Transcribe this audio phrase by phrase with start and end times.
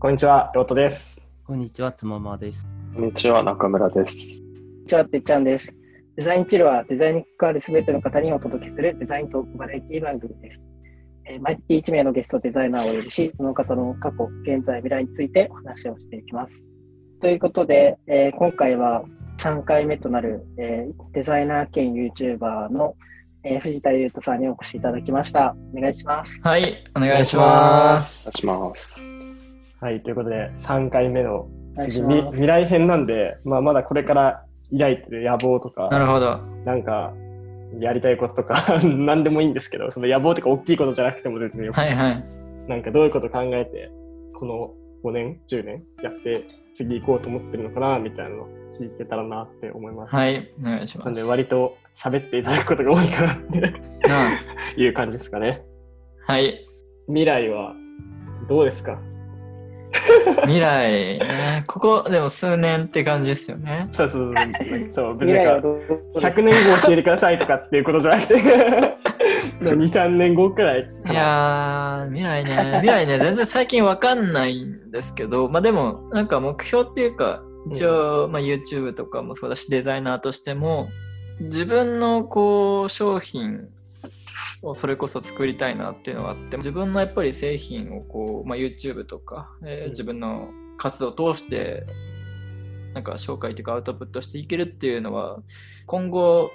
[0.00, 1.20] こんにちは、ロートです。
[1.44, 2.66] こんにちは、つままです。
[2.94, 4.40] こんにちは、中村です。
[4.40, 5.74] こんにちは、てっちゃんです。
[6.16, 10.62] デザインチルはデザインに関わるすべての方にお届けするデザイントークバラエティ番組です。
[11.26, 16.54] えー毎月1名のゲストデザイナーをお呼びし、その方の過去、現在、未来についてお話をしていきます。
[17.20, 19.04] ということで、えー今回は
[19.36, 22.94] 3回目となる、えーデザイナー兼 YouTuber の、
[23.44, 25.54] えー藤田優斗さんにお越しいただきました。
[25.76, 26.40] お願いします。
[26.42, 28.30] はい、お願いします。
[28.30, 29.19] お願いします。
[29.80, 31.48] はい、ということで、3回目の
[31.88, 36.38] 次、ますみ未来編なんで、まあ、まだこれから抱いてる野望とか、なるほど。
[36.64, 37.12] なんか、
[37.78, 42.24] やりたいこととか、 何でもいいんですけど、その野望とか大きいことじゃなくても全然よくてはいはい。
[42.68, 43.90] なんかどういうこと考えて、
[44.34, 46.42] この5年、10年やって、
[46.74, 50.14] 次行こうと思ってるのかな、みたいなのを聞いてたらなって思います。
[50.14, 51.30] はい、お願いしなんでます。
[51.30, 53.68] 割と喋っていただくことが多いかなってな
[54.76, 55.62] いう感じですかね。
[56.26, 56.66] あはい。
[57.06, 57.74] 未来は
[58.48, 58.98] どうですか？
[60.42, 61.64] 未来ね。
[61.66, 63.88] ここでも数年って感じですよね。
[63.94, 64.92] そうそうそう。
[64.92, 65.80] そう、別未来はどう
[66.16, 68.34] ？100年後教えてくださいとかっていうことじゃなくて、
[69.60, 71.14] 2、3年後くらいかいな。
[71.14, 72.50] やー、未来ね。
[72.80, 80.88] 未来ね、全然最近わかんないんですけど、まあでも、なんか目標っていうか、一応、まあ YouTube とかもそうだし、デザイナーとしても、
[81.40, 83.68] 自分のこう、商品
[84.62, 91.84] をそれこそ作りたいなっていうのがあって、自分のやっぱり製品をこう、まあ YouTube とか、えーうん自分の活動を通して、
[92.94, 95.40] なんか紹介というかアウトプットしていけるっていうのは、
[95.86, 96.50] 今後、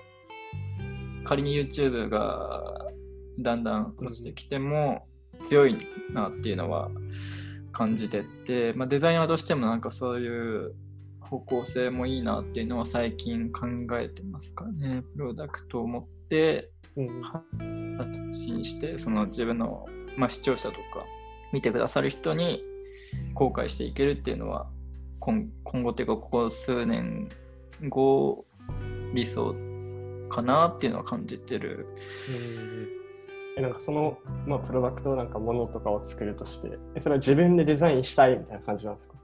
[1.24, 2.86] 仮に YouTube が
[3.40, 5.08] だんだん落ちてきても
[5.44, 5.78] 強い
[6.14, 6.90] なっていうのは
[7.72, 10.76] 感じてて、まあ、デザイナーとしてもなんかそういう
[11.20, 13.68] 方向性もいいなっていうのは最近考
[14.00, 15.04] えてますかね。
[15.16, 16.75] プロダクトを持ってうん
[17.98, 19.86] 発信して、その自分の、
[20.18, 21.06] まあ、視聴者とか
[21.52, 22.64] 見てくださる人に
[23.34, 24.68] 公開していけるっていうのは
[25.20, 27.30] 今今後っていうかここ数年
[27.90, 28.46] 後
[29.14, 29.56] 理想
[30.30, 31.88] かなっていうのは感じてる。
[33.58, 39.14] えなんかその、まあ、プロダクトなんかものとかを作るとして、えそれは自分でデザインしたいみたいな感じなんですか？
[39.16, 39.22] だ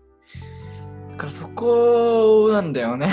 [1.21, 3.07] からそこなんだよね。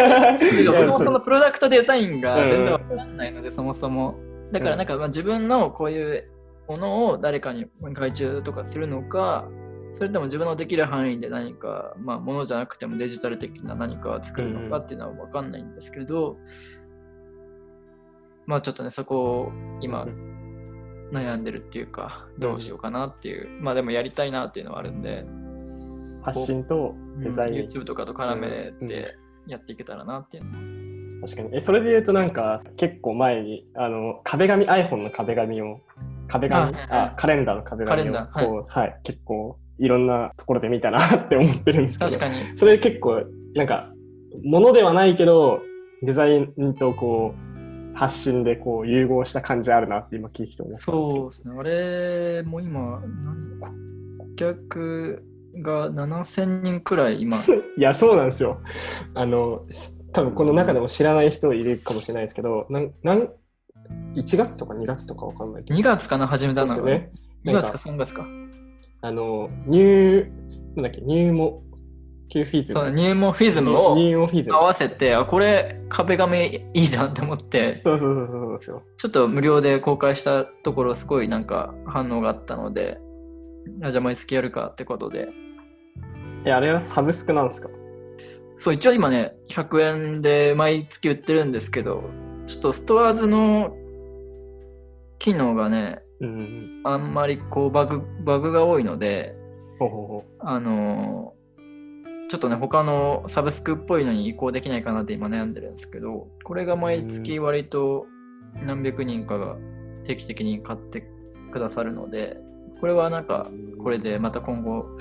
[0.66, 4.14] 僕もそのプロダクトデザインがうん全然わかんないので、そもそも。
[4.52, 6.30] だからなんかまあ自分のこういう
[6.66, 9.46] ものを誰かに外注とかするのか、
[9.90, 16.38] それとも自分のできる範囲で何か、まあものじゃなくてもデジタル的な何かを作るのかっていうのはわかんないんですけど、
[18.46, 19.52] まあちょっとね、そこを
[19.82, 20.08] 今う
[21.12, 25.26] 悩んでるっていうか、どうしようかなっていう、まあでもやりたいなっていうのはあるんで、
[26.22, 29.16] 発信とデザイン、うん YouTube とかと絡めて
[29.46, 30.44] やっていけたらなっていう。
[30.44, 30.50] の
[31.22, 31.56] は確かに。
[31.56, 35.80] えそれで言うとなんか結構前にあの壁紙 iPhone の壁紙を
[36.28, 42.10] 壁紙あカレンダーの壁紙をこう、はい結構いろんなところで見たなって思ってるんですけど。
[42.10, 42.58] 確かに。
[42.58, 43.22] それ結構
[43.54, 43.92] なんか
[44.44, 45.60] ものではないけど
[46.02, 51.54] デザインとこう発信でこう融合した感じあるなって今聞いてて思ったそうですね。
[51.58, 53.68] あれも今、何こ
[54.18, 55.24] 顧客
[55.60, 57.36] が7000人くらい今、
[57.76, 58.60] いや、そうなんですよ。
[59.14, 63.28] あの、し多分この中でも知らない人いるかもしれないですけど、なんなん
[64.14, 65.78] 1月とか2月とかわかんないけど。
[65.78, 67.10] 2月かな、始めたのね。
[67.44, 68.26] 2なん月か3月か。
[69.00, 70.30] あの、ニュー、
[70.76, 71.62] なんだっけ、ニューモ、
[72.28, 72.80] キューフィズム。
[72.80, 74.64] そうニューモーフィズムを合。
[74.64, 78.82] わせて、あ、これ壁紙いいじゃんって思って、そうそうそうそうですよ。
[78.96, 82.98] ちょっと無料で公開したところ、すごいなんか反応があったので、
[83.82, 85.28] あじゃあ毎月やるかってことで。
[86.44, 87.68] え、あれはサブスクなんですか？
[88.56, 92.04] そう、一応今ね、100円で毎月売ってるんですけど、
[92.46, 93.74] ちょっとストアーズの
[95.18, 96.80] 機能がね、うん。
[96.84, 99.34] あんまりこうバグバグが多いので、
[99.78, 101.42] ほうほうほあのー
[102.28, 108.06] ちょっとね、他のサブスクっぽいのに移行できないかなって今悩んでるんですけど、これが毎月割と
[108.64, 109.56] 何百人かが
[110.04, 111.06] 定期的に買って
[111.50, 112.38] くださるので、
[112.82, 113.48] これはなんか、
[113.78, 114.98] これでまた今後、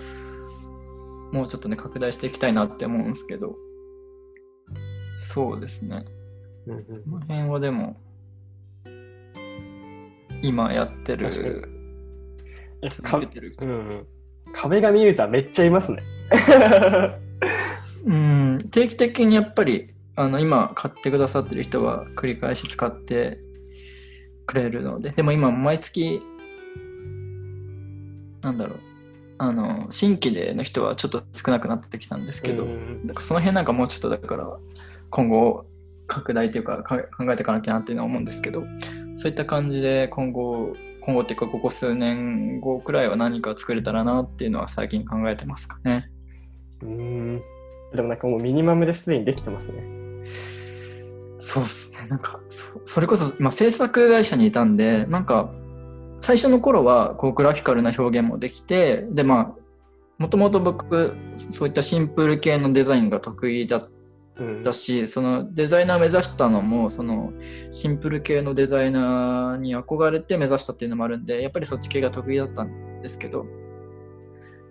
[1.31, 3.55] もうちょっとね、拡大していきたいなって思うんですけど、
[5.17, 6.05] そうですね。
[6.67, 6.73] う。
[6.73, 7.99] うんうんこの辺はでも、
[10.43, 11.27] 今やってる、
[12.83, 14.05] え続けてるうん。
[14.53, 16.03] 壁紙ユーザーめっちゃいますね。
[18.05, 23.39] うん、定期的にやっぱりあの今買ってくださってる人は繰り返し使って
[24.45, 26.21] くれるので、でも今毎月、
[28.41, 28.79] なんだろう、
[29.37, 34.47] あの新規での人はちょっと少なくなってきたんですけど、うんだからその辺なんかもうちょっとだから
[35.09, 35.65] 今後
[36.07, 38.63] 拡大というかか考えていかなきゃなっていうのは思うんですけど、
[39.17, 46.11] そういった感じで今後今後っていうかここ数年後くらいは何か作れたらなっていうのは最近考えてますかね。
[46.81, 47.41] うーん。
[47.93, 49.83] でもなんかもうミニマムですでにできてますね。
[51.39, 52.07] そうですね。
[52.07, 55.51] なんかそ、それこそ、まあ、制作会社にいたんで、なんか、
[56.21, 59.61] 最初の頃はこうグラフィカルな表現もできて、で、まあ、
[60.17, 61.15] もともと僕、
[61.51, 63.89] そういったシンプル系のデザインが得意だっ
[64.37, 64.63] うん。
[64.63, 67.33] たし、そのデザイナーを目指したのも、その
[67.71, 73.45] シンプル系のデザイナーに憧れて目指したっていうのもあるんで、やっぱりそっち系が得意だったんですけど、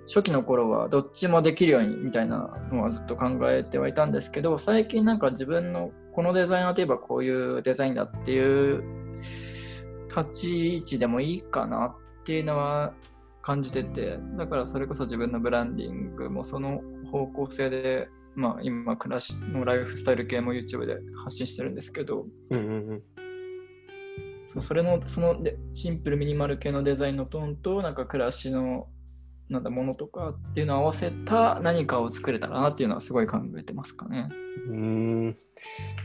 [0.06, 8.82] 初期の頃はどっちもできるようにみたいなのはずっと考えてはいたんですけど、最近なんか自分のこのデザイナーといえばこういうデザインだっていう
[10.17, 12.93] 立ち位置でもいいかなっていうのは
[13.43, 23.03] 感じてて、だからそれこそ自分のブランディングもその方向性で、まあ今暮らしのライフスタイル系も YouTube で発信してるんですけど、うんうんうん。
[24.61, 28.89] それのそのでシンプルミニマル系のデザインのトーンとなんか暮らしの
[29.50, 34.29] なんだものとかっていうのを合わせた何かを作れたらなっていうのはすごい考えてますかね。
[34.69, 35.35] うーん。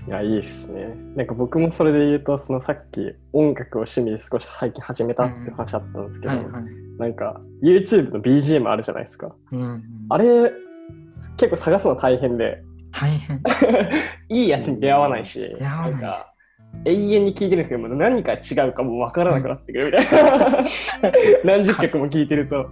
[0.07, 0.95] いや、いいですね。
[1.15, 6.63] なんか僕もそれで言うと、そのさっき音楽を趣味で少し最近始めたって話あったんですけど、はいはい。
[6.97, 9.35] なんか YouTube の BGM あるじゃないですか。
[9.51, 10.51] うんうん、あれ、
[11.37, 13.41] 結構探すの大変で、大変。
[14.29, 16.33] いいやつに出会わないし、出会わないんか
[16.85, 20.63] 永遠に聴いてるんですけど、何か違うかもう分からなくなってくるみたいな。
[21.43, 22.55] 何十曲も聴いてると。
[22.55, 22.67] はい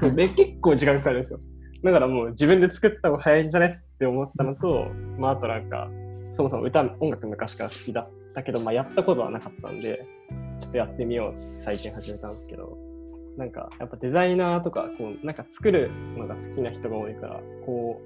[0.00, 1.38] はい、で、結構時間かかるんですよ。
[1.82, 4.88] だからもう自分で作った方が早いんじゃねって思ったのと、
[5.18, 5.88] まああとなんか、
[6.32, 10.04] そもそも歌、音楽昔から好きだったけど、まあやったことはなかったんで、
[10.58, 12.76] ちょっとやってみようって最近始めたんですけど、
[13.36, 18.00] なんかやっぱデザイナーとか、こう、なんか作るのが好きな人が多いから、こ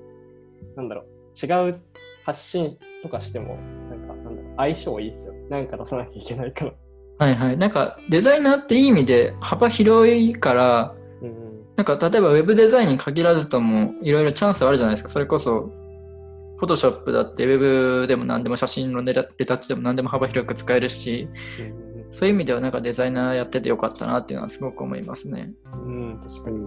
[0.75, 1.81] う、なんだろう、違う
[2.25, 3.59] 発信とかしても、
[4.57, 5.35] 相性いいですよ。
[5.49, 6.73] なんか出さなきゃいけないから。
[7.19, 7.57] はいはい。
[7.57, 11.35] なんかデザイナーっていい意味で幅広いから、うんうん。
[11.77, 15.11] なんか例えばウェブデザインに限らずともいろいろチャンスはあるじゃないですか。
[15.11, 15.71] それこそ、
[16.57, 25.53] フォトショップだってウェブでも何でも写真のレタッチでも何でも幅広く使えるし、うんそういう意味ではなんかデザイナーやっててよかったなっていうのはすごく思いますね。
[25.73, 26.67] うん、うん、確かに。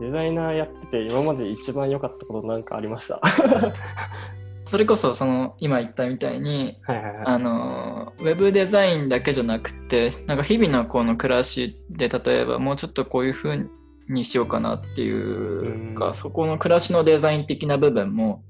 [0.00, 3.20] デザイナーやってて今まで一番良かったことなんかありました？
[4.66, 7.24] それこそその今言ったみたいに、はいはいはい。
[7.26, 13.66] あのウェブデザインだけじゃなくてなんか日々のこの暮らしで例えばもうちょっとこういう風
[14.08, 18.42] にしようかなっていうか、うんそこの暮らしのデザイン的な部分も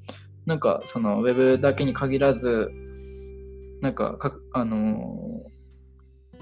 [0.47, 2.71] なんかそのウェブだけに限らず
[3.81, 5.43] なんかかあの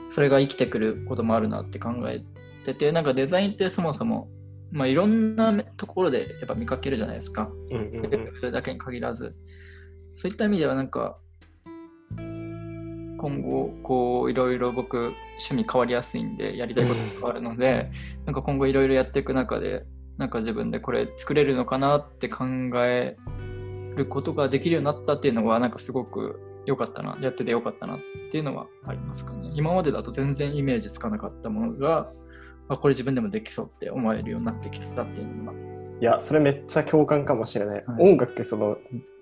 [0.09, 2.23] それが生きてくることもあるなって考え
[2.65, 4.29] ててなんかデザインってそもそも
[4.73, 7.51] まあいろんなところでやっぱ見かけるじゃないですか。
[7.71, 8.15] うんうん
[8.45, 9.37] うんだけに限らず、
[10.15, 11.19] そういった意味ではなんか、
[12.17, 17.89] 今後、こう、いろいろ僕、趣味変わりやすいんで、やりたいことも変わるので、
[18.27, 19.85] なんか今後いろいろやっていく中で、
[20.19, 22.45] なんか自分でこれ作れるのかなって考
[22.85, 23.17] え
[23.95, 29.53] ることができるようになったっていうのは、なんかすごく良かったな、やってて良かったなっていうのはありますかね。
[29.55, 32.11] 今までだと全然イメージつかなかったものが、
[32.69, 35.59] あ、これ自分でもできそうって思えるようになってきたっていうのが、
[36.03, 37.85] いや、それめっちゃ共感かもしれない。
[37.87, 38.77] はい音楽、その、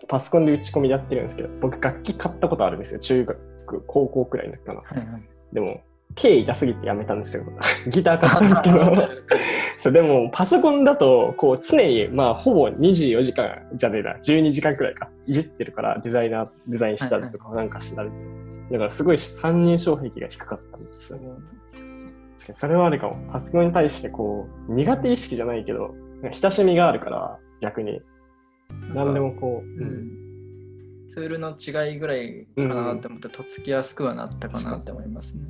[0.08, 3.00] パソコンで打ち込みでやってるんですけど、僕楽器買ったことあるんですよ。
[3.00, 4.80] 中学、高校くらいの時かな。
[4.80, 5.22] はいはい。
[5.52, 5.82] でも、
[6.14, 7.44] 経緯痛すぎてやめたんですよ。
[7.88, 9.08] ギター買ったんですけど。
[9.78, 18.10] そうでも、パソコンだと、こう、常に、まあ、ほぼ24時間じゃねえな、12時間くらいか、いじってるから、デザイナー、デザインしたりとか、なんかしたり。
[18.70, 21.28] だから、すごい参入障壁が低かったんですよね。
[22.40, 23.32] 確かにそれはあるかも。
[23.32, 25.94] パソコンに対して、こう、苦手意識じゃないけど、
[26.32, 28.00] 親しみがあるから、逆に。
[28.94, 35.44] 何でもこう、う、ん、ツールの違いぐらいかなって思って、とっつきやすくはなったかなって思いますね。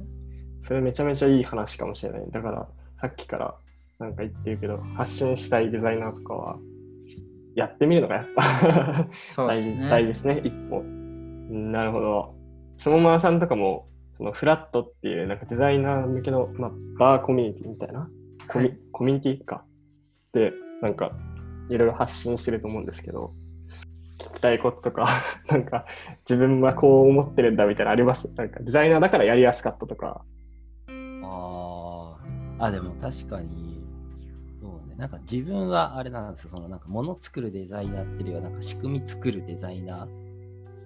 [0.63, 2.31] それめちゃめちゃいい話かもしれない。
[2.31, 2.69] だから、
[3.01, 3.55] さっきから
[3.99, 6.59] なんか言ってるけど、発信したいデザイナーとかは、
[7.55, 9.89] やってみるのがやっぱ大事そうですね。
[9.91, 10.81] 大事ですね、一歩。
[10.81, 12.35] うんなるほど。
[12.77, 13.87] そのままさんとかも、
[14.21, 18.11] そのフラットっていうなんかデザイナー向けの、まあ、バーコミュニティみたいな、
[18.53, 18.79] コミはい。
[18.93, 19.65] コミュニティか。
[20.35, 21.13] で、なんか、
[21.71, 23.33] いろいろ発信してると思うんですけど、
[24.19, 25.07] 聞きたいこととか、
[25.49, 25.87] なんか、
[26.29, 28.31] 自分はこう思ってるんだみたいなのあります？
[28.37, 30.23] なんか、デザイナーだからやりやすかったとか。
[31.23, 32.63] あー。
[32.63, 33.83] あ、でも確かに、
[34.61, 40.20] そうね、なんか自分はあれなんですよ、そのなんか物作るデザイナーっていうよりは、なんか仕組み作るデザイナー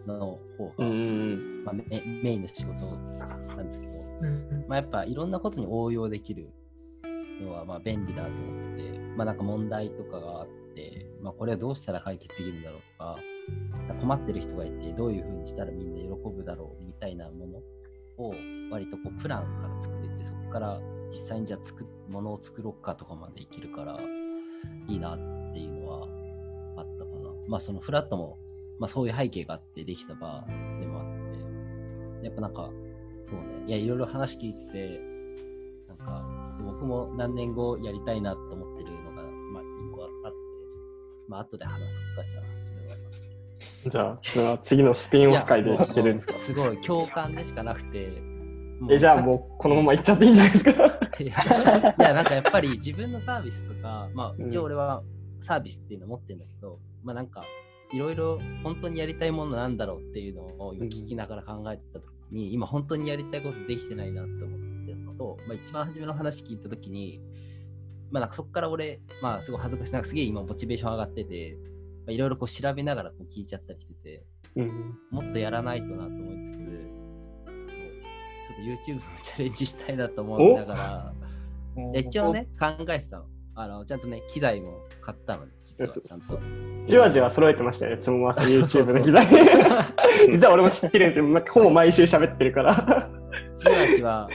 [0.07, 1.65] の方が、ん。
[1.65, 2.87] まあ、メメインの仕事
[3.57, 3.93] なんですけど、
[4.23, 6.51] うんまあ、やっぱいろんなことに応用できる
[7.41, 13.19] のはまあ便利だと思ってて、まあ、なんか問題とかがあって、まあ、これはどうしたら解決できるんだろうとか、
[14.01, 17.59] 困ってる人がいて、どういうふうにしたらみんな喜ぶだろうみたいなもの
[18.19, 18.35] を
[18.71, 20.81] 割とこうプランから作れて、そこから
[21.11, 23.99] 実際にじゃあ作っものを作ろうかとかまでいけるから
[24.89, 25.19] いいなっ
[25.53, 26.09] ていうのは
[26.77, 27.31] あったかな。
[27.49, 28.39] まあそのフラットも、
[28.79, 30.45] まあそういう背景があってできた場
[30.81, 31.07] でもあっ
[32.21, 32.71] て、やっぱなんか、
[33.27, 35.01] そうね、いやいろいろ話聞いてて、
[35.89, 36.25] なんか
[36.65, 40.37] 僕も何年後やりたいなと思ってるのが、まあ一個あって、
[41.29, 42.97] まあ後で話そうかじゃあ、それは。
[43.91, 46.35] じゃあ、それは次のスピンオフ会で聞けるんですか？
[46.35, 48.23] すごい共感でしかなくて。
[48.81, 50.73] もえ、じゃあもうこのまま行っちゃっていいんじゃないですか？
[51.21, 51.27] い
[52.03, 54.49] やなんかやっぱり自分のサービスとか、まあうん。
[54.49, 55.03] 一応俺は
[55.43, 57.45] サービスっていうの持ってるんだけど、まあなんか
[57.93, 67.21] いろいろ本当にやりたいものなんだろうっていうのを今聞きながら考えてた時に、今本当にやりたいことできてないなって思ってるのと、まあ一番初めの話聞いた時に、
[68.11, 71.57] まあなんかそこから俺、まあすごい恥ずかしい、なんかすげえ今モチベーション上がってて、
[72.07, 74.25] まあいろいろこう調べながらこう聞いちゃったりしてて、
[74.57, 74.99] うん。
[75.11, 76.57] もっとやらないとなと思いつつ、
[78.47, 81.15] ちょっと YouTube もチャレンジしたいなと思いながら、
[81.93, 83.27] で一応ね、考えてたの。
[83.57, 86.41] あのちゃんとね、機材も買ったの、実はちゃんと。
[86.87, 89.27] じわじわ揃えてましたよね、つもまさ YouTube の機材。
[90.31, 93.11] 実は俺も知ってるんですほぼ毎週喋ってるから。
[93.55, 94.29] じわじわ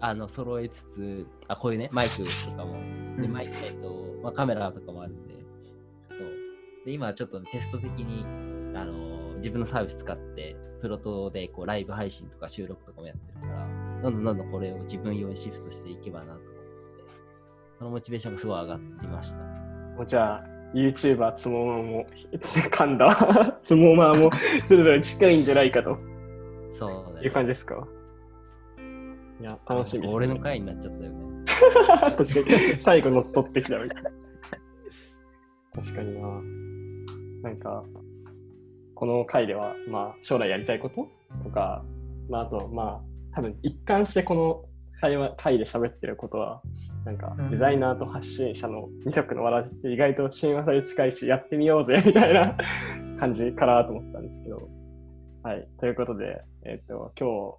[0.00, 2.76] あの揃えつつ、あ、こういうね、マイクとかも、
[3.20, 5.34] でマイク、とまあ、カメラとかもあるんで、
[6.86, 8.24] で今ちょっと、ね、テスト的に
[8.76, 16.53] あの自分のサービス使って、プロトでこうライブ配信とか収録とかもやってるから、どんどんどんどんこれを自分用にシフトしていけばなと
[17.84, 19.40] そのモチベーションがすごい上がっていました。
[19.40, 24.30] もうじゃあ、YouTuber つもまも、噛んだ、つもまも、
[24.66, 25.98] それぞれ近いんじゃないかと
[26.70, 27.86] そうだいう感じですか。
[29.38, 30.14] いや、楽しみです、ね。
[30.14, 31.44] 俺の回になっちゃったよね。
[32.16, 34.10] 確かに、最後乗っ取ってきたみたいな。
[35.76, 36.22] 確かに
[37.42, 37.50] な。
[37.50, 37.84] なんか、
[38.94, 41.06] この回では、まあ、将来やりたいこと
[41.42, 41.84] とか、
[42.30, 46.62] まあ、あと、まあ、多分一貫してこの会話回で喋ってることは、
[47.04, 52.56] なんかうんデザイナーと発信者の二足のわらじって意外と親和さに近いし、やってみようぜみたいな
[53.18, 54.68] 感じかなと思ったんですけど。
[55.42, 55.68] はい。
[55.78, 57.58] ということで、えっ、と、今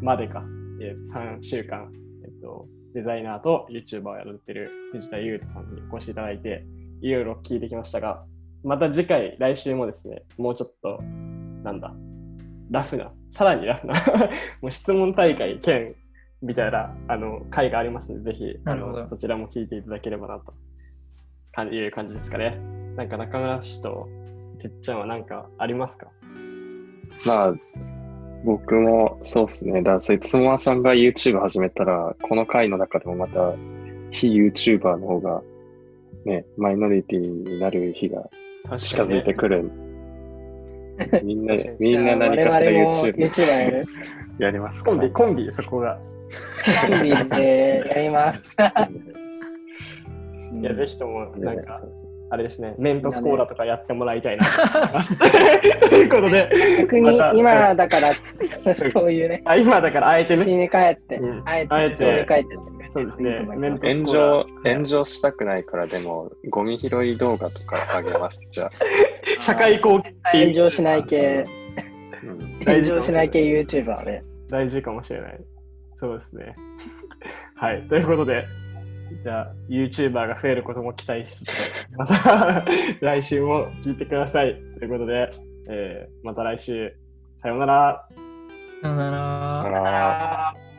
[0.00, 0.42] 日までか、
[0.80, 1.92] えー3週間、
[2.24, 6.64] えっ、と、デザイナーと YouTuber をやられてる藤田優斗さんにお越しいただいて、
[7.02, 8.24] いろいろ聞いてきましたが、
[8.64, 11.02] また次回、来週もですね、もうちょっと、
[11.62, 11.94] なんだ、
[12.70, 13.94] ラフな、さらにラフな、
[14.60, 15.94] もう質問大会兼
[16.42, 20.54] みたいなあの回がありますので、ぜひあのそちらも聞いていただければなと
[21.52, 22.58] かいう感じですかね。
[22.96, 24.08] なんか中村氏と
[24.58, 26.08] てっちゃんは何かありますか？
[27.26, 27.54] まあ、
[28.44, 29.82] 僕もそうですね。
[29.82, 33.54] だから、つもさんが YouTube 始めたら、この回の中でもまた、
[34.10, 35.42] 非 YouTuber の方が、
[36.24, 38.30] ね、マイノリティになる日が
[38.78, 39.70] 近づいてくる。
[41.22, 43.84] みんなみんな何かしら YouTube やる。
[44.38, 44.82] やります。
[44.82, 45.98] かコンビ、コンビ、そこが。
[46.82, 48.42] コンビでやります。
[50.52, 51.80] いや、ぜひとも、なんか
[52.32, 54.44] あれですね、メントスコーラとかやってもらいたいな。
[55.88, 58.12] と思いうことで、逆に今だから、
[58.92, 62.26] そういうね、あ今だからあえてね、家に帰ってうん、あえあえて
[62.92, 68.46] そうですね炎上、炎上したくないから、でも、ゴミ拾い動画とかあげます。
[68.50, 68.70] じゃあ。
[69.40, 71.46] 社会貢献炎上しない系、
[72.24, 74.22] うん炎上しない系 YouTuber で。
[74.48, 75.40] 大事かもしれない。
[75.94, 76.54] そうですね。
[77.56, 77.82] はい。
[77.88, 78.44] ということで、
[79.22, 82.64] じゃあ、YouTuber が増えることも期待しつつ、また
[83.00, 84.54] 来週も聞いてください。
[84.78, 85.30] ということで、
[85.68, 86.92] えーまた来週、
[87.36, 88.08] さようなら。
[88.82, 90.69] さよなら